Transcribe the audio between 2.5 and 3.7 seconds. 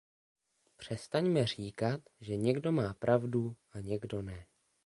má pravdu,